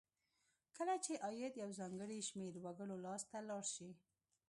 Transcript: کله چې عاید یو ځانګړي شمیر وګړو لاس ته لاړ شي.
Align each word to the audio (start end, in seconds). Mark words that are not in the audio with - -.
کله 0.77 0.95
چې 1.05 1.21
عاید 1.25 1.53
یو 1.63 1.69
ځانګړي 1.79 2.19
شمیر 2.29 2.53
وګړو 2.63 2.95
لاس 3.05 3.21
ته 3.31 3.37
لاړ 3.49 3.63
شي. 3.75 3.89